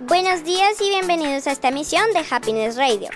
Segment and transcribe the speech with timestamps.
[0.00, 3.08] Buenos días y bienvenidos a esta emisión de Happiness Radio.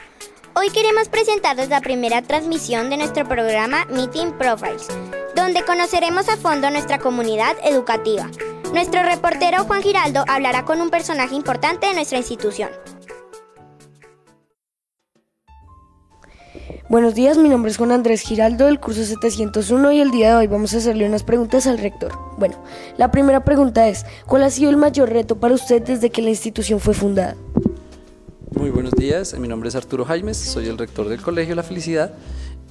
[0.54, 4.88] Hoy queremos presentarles la primera transmisión de nuestro programa Meeting Profiles,
[5.36, 8.30] donde conoceremos a fondo nuestra comunidad educativa.
[8.72, 12.70] Nuestro reportero Juan Giraldo hablará con un personaje importante de nuestra institución.
[16.90, 20.34] Buenos días, mi nombre es Juan Andrés Giraldo del curso 701 y el día de
[20.34, 22.10] hoy vamos a hacerle unas preguntas al rector.
[22.36, 22.56] Bueno,
[22.98, 26.30] la primera pregunta es, ¿cuál ha sido el mayor reto para usted desde que la
[26.30, 27.36] institución fue fundada?
[28.56, 32.10] Muy buenos días, mi nombre es Arturo Jaimes, soy el rector del Colegio La Felicidad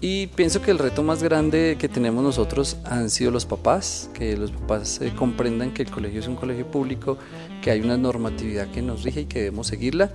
[0.01, 4.35] y pienso que el reto más grande que tenemos nosotros han sido los papás, que
[4.35, 7.17] los papás eh, comprendan que el colegio es un colegio público,
[7.61, 10.11] que hay una normatividad que nos rige y que debemos seguirla.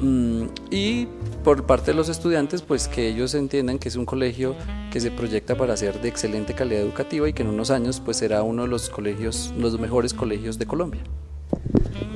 [0.00, 1.06] Mm, y
[1.44, 4.54] por parte de los estudiantes, pues que ellos entiendan que es un colegio
[4.90, 8.16] que se proyecta para ser de excelente calidad educativa y que en unos años pues
[8.16, 11.02] será uno de los colegios, los mejores colegios de Colombia.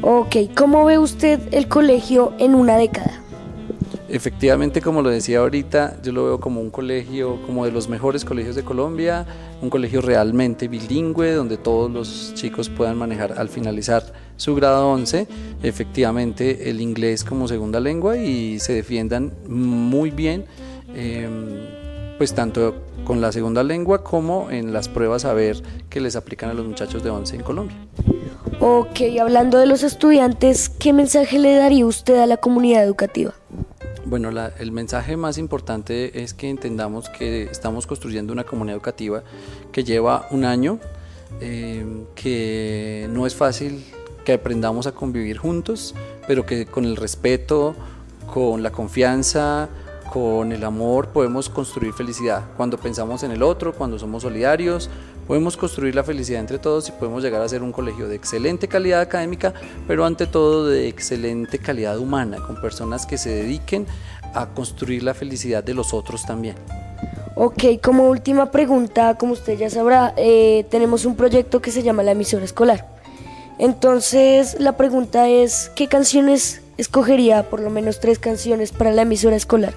[0.02, 3.22] Ok, ¿cómo ve usted el colegio en una década?
[4.08, 8.24] Efectivamente, como lo decía ahorita, yo lo veo como un colegio, como de los mejores
[8.24, 9.26] colegios de Colombia,
[9.60, 14.04] un colegio realmente bilingüe, donde todos los chicos puedan manejar al finalizar
[14.38, 15.26] su grado 11,
[15.62, 20.46] efectivamente el inglés como segunda lengua y se defiendan muy bien,
[20.94, 21.66] em,
[22.16, 26.50] pues tanto con la segunda lengua como en las pruebas a ver que les aplican
[26.50, 27.76] a los muchachos de 11 en Colombia.
[28.60, 33.34] Ok, hablando de los estudiantes, ¿qué mensaje le daría usted a la comunidad educativa?
[34.04, 39.22] Bueno, el mensaje más importante es que entendamos que estamos construyendo una comunidad educativa
[39.70, 40.78] que lleva un año,
[41.40, 43.84] eh, que no es fácil
[44.28, 45.94] que aprendamos a convivir juntos,
[46.26, 47.74] pero que con el respeto,
[48.30, 49.70] con la confianza,
[50.12, 52.44] con el amor podemos construir felicidad.
[52.54, 54.90] Cuando pensamos en el otro, cuando somos solidarios,
[55.26, 58.68] podemos construir la felicidad entre todos y podemos llegar a ser un colegio de excelente
[58.68, 59.54] calidad académica,
[59.86, 63.86] pero ante todo de excelente calidad humana, con personas que se dediquen
[64.34, 66.56] a construir la felicidad de los otros también.
[67.34, 72.02] Ok, como última pregunta, como usted ya sabrá, eh, tenemos un proyecto que se llama
[72.02, 72.97] la emisora escolar.
[73.58, 79.34] Entonces, la pregunta es, ¿qué canciones escogería, por lo menos tres canciones, para la emisora
[79.34, 79.74] escolar?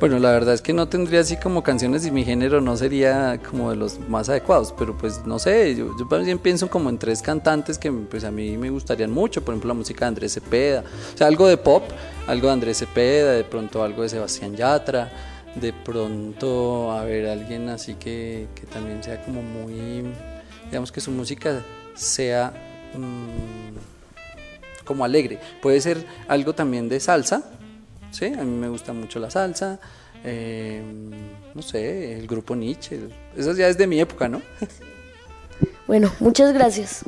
[0.00, 3.40] Bueno, la verdad es que no tendría así como canciones y mi género no sería
[3.50, 7.20] como de los más adecuados, pero pues no sé, yo, también pienso como en tres
[7.20, 10.84] cantantes que pues a mí me gustarían mucho, por ejemplo la música de Andrés Cepeda,
[11.14, 11.82] o sea, algo de pop,
[12.28, 15.10] algo de Andrés Cepeda, de pronto algo de Sebastián Yatra,
[15.56, 20.04] de pronto, a ver, alguien así que, que también sea como muy,
[20.70, 21.60] digamos que su música
[21.96, 22.52] sea
[22.94, 27.42] mm, como alegre, puede ser algo también de salsa,
[28.10, 29.78] Sí, a mí me gusta mucho la salsa,
[30.24, 30.82] eh,
[31.54, 33.00] no sé, el grupo Nietzsche,
[33.36, 34.42] eso ya es de mi época, ¿no?
[35.86, 37.02] Bueno, muchas gracias.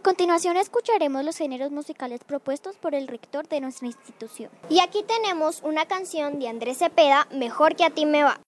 [0.00, 4.50] A continuación escucharemos los géneros musicales propuestos por el rector de nuestra institución.
[4.70, 8.40] Y aquí tenemos una canción de Andrés Cepeda, Mejor que a ti me va.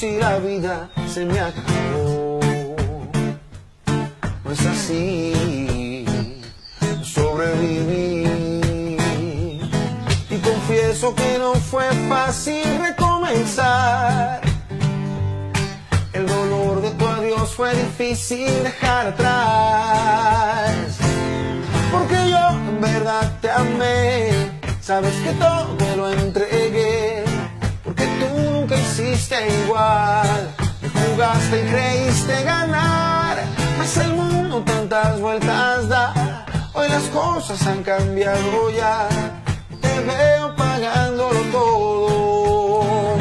[0.00, 2.40] Si la vida se me acabó.
[4.42, 6.06] No es así,
[7.02, 8.24] sobreviví
[10.30, 14.40] y confieso que no fue fácil recomenzar
[17.60, 20.96] fue difícil dejar atrás.
[21.92, 24.30] Porque yo en verdad te amé,
[24.80, 26.49] sabes que todo lo entregué.
[29.20, 30.48] Hiciste igual,
[30.94, 33.36] jugaste y creíste ganar.
[33.76, 39.06] Mas el mundo tantas vueltas da, hoy las cosas han cambiado ya.
[39.82, 43.16] Te veo pagándolo todo,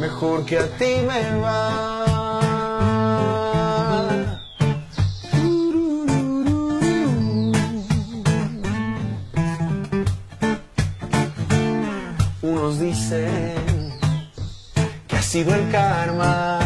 [0.00, 2.02] mejor que a ti me va.
[12.82, 13.61] dicen que ha
[15.32, 16.60] sido el karma.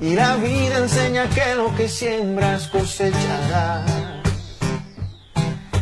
[0.00, 3.90] Y la vida enseña que lo que siembras cosecharás.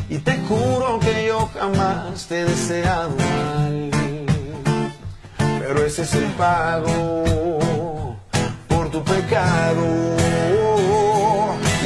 [0.09, 3.91] Y te juro que yo jamás te he deseado mal.
[5.59, 7.19] Pero ese es el pago
[9.05, 9.85] pecado.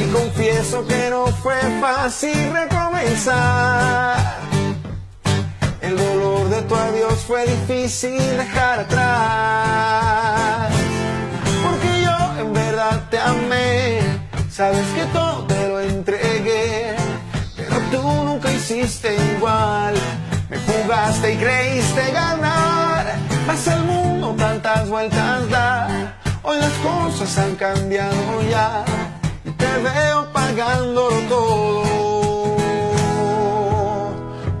[0.01, 4.15] Y confieso que no fue fácil recomenzar.
[5.81, 9.02] El dolor de tu adiós fue difícil dejar atrás.
[14.53, 16.95] Sabes que todo te lo entregué.
[17.57, 19.95] Pero tú nunca hiciste igual.
[20.47, 23.15] Me jugaste y creíste ganar.
[23.47, 26.15] Mas el mundo tantas vueltas da.
[26.43, 28.85] Hoy las cosas han cambiado ya.
[29.43, 31.83] Y te veo pagándolo todo.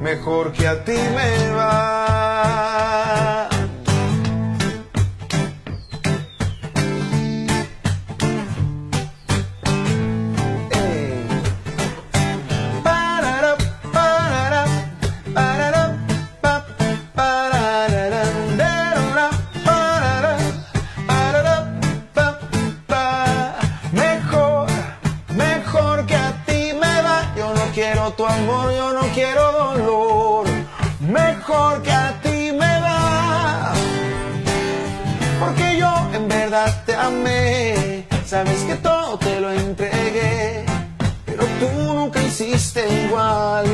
[0.01, 2.52] Mejor que a ti me va.
[38.25, 40.65] Sabes que todo te lo entregué.
[41.25, 43.65] Pero tú nunca hiciste igual.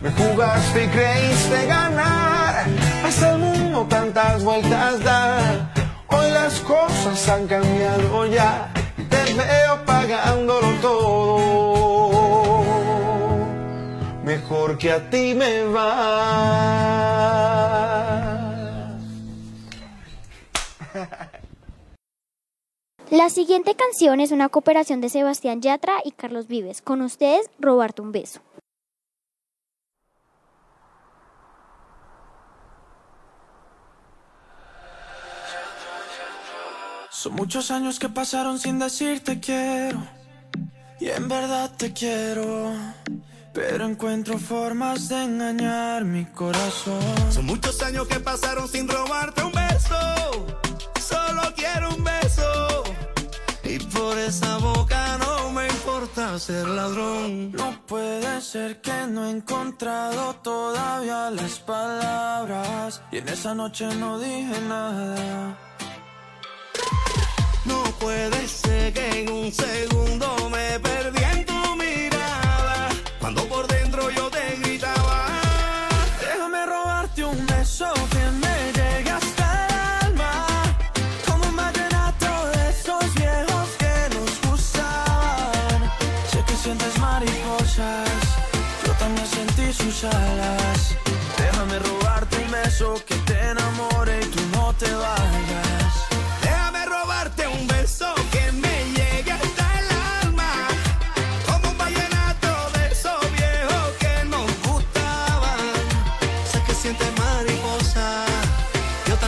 [0.00, 2.66] Me jugaste y creíste ganar.
[3.06, 5.70] Hasta el mundo tantas vueltas da.
[6.08, 8.70] Hoy las cosas han cambiado ya.
[8.98, 12.22] Y te veo pagándolo todo.
[14.24, 17.41] Mejor que a ti me va.
[23.22, 26.82] La siguiente canción es una cooperación de Sebastián Yatra y Carlos Vives.
[26.82, 28.40] Con ustedes, Robarte un beso.
[37.10, 40.02] Son muchos años que pasaron sin decirte quiero.
[40.98, 42.72] Y en verdad te quiero.
[43.54, 47.00] Pero encuentro formas de engañar mi corazón.
[47.30, 49.96] Son muchos años que pasaron sin robarte un beso.
[51.00, 52.82] Solo quiero un beso.
[53.74, 57.52] Y por esa boca no me importa ser ladrón.
[57.52, 63.00] No puede ser que no he encontrado todavía las palabras.
[63.10, 65.56] Y en esa noche no dije nada.
[67.64, 71.51] No puede ser que en un segundo me perdí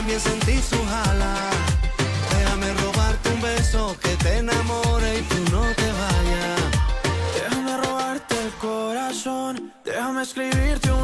[0.04, 1.34] también sentí su jala.
[2.36, 6.60] Déjame robarte un beso que te enamore y tú no te vayas.
[7.34, 11.03] Déjame robarte el corazón, déjame escribirte una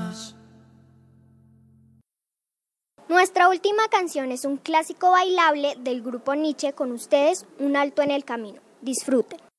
[3.09, 8.11] Nuestra última canción es un clásico bailable del grupo Nietzsche con ustedes, Un alto en
[8.11, 8.61] el camino.
[8.81, 9.50] Disfruten.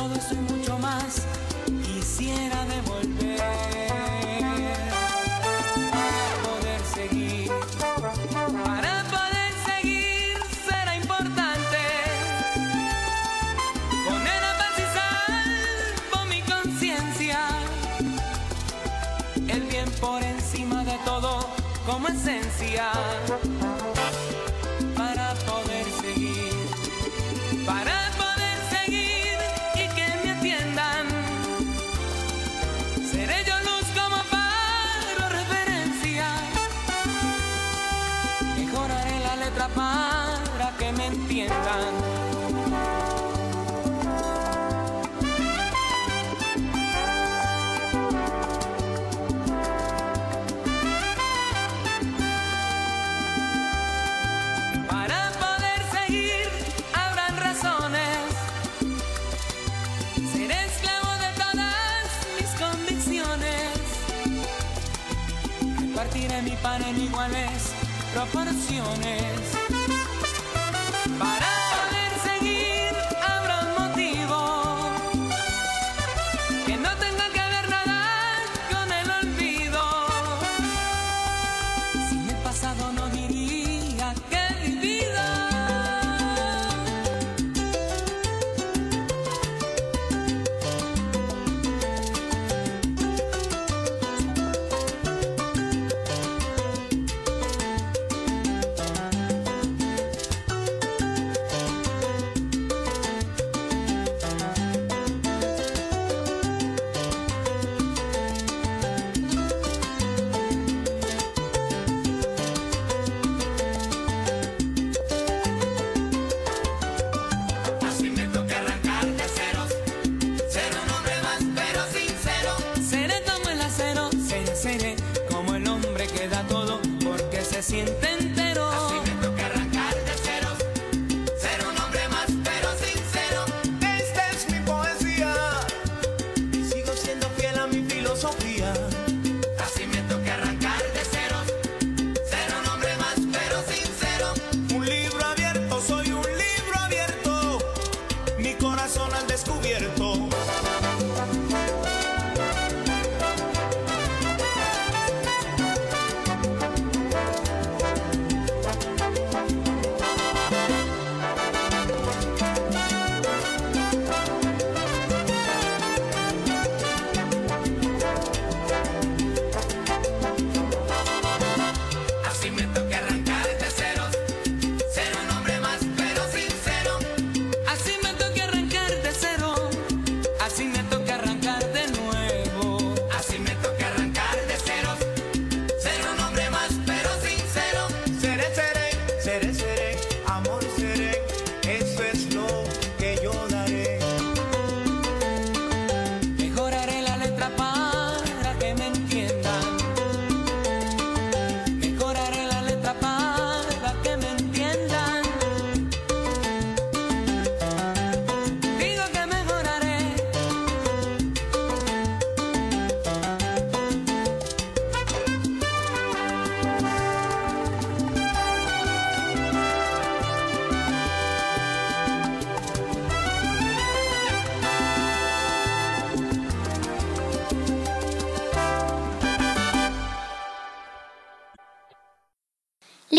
[0.00, 1.26] todo eso y mucho más
[1.84, 3.36] quisiera devolver.
[5.90, 7.50] Para poder seguir,
[8.64, 11.80] para poder seguir será importante
[14.08, 17.40] poner a paz y salvo mi conciencia.
[19.48, 21.46] El bien por encima de todo
[21.84, 22.90] como esencia.
[66.30, 67.72] quiere mi pan en iguales
[68.14, 69.60] proporciones.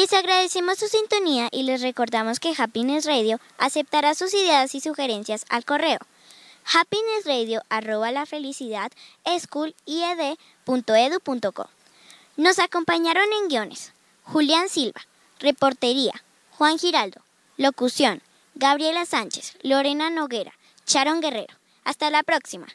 [0.02, 5.46] Les agradecemos su sintonía y les recordamos que Happiness Radio aceptará sus ideas y sugerencias
[5.48, 6.00] al correo
[6.66, 8.92] happinessradio arroba la felicidad
[9.28, 11.70] schoolied.edu.co.
[12.36, 13.94] Nos acompañaron en guiones
[14.24, 15.02] Julián Silva,
[15.40, 16.24] reportería,
[16.58, 17.22] Juan Giraldo,
[17.58, 18.24] locución,
[18.56, 20.54] Gabriela Sánchez, Lorena Noguera,
[20.88, 21.54] Sharon Guerrero.
[21.84, 22.66] Hasta la próxima.